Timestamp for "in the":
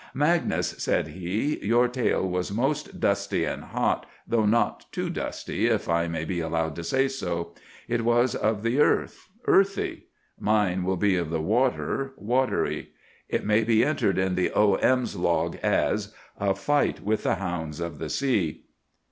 14.17-14.49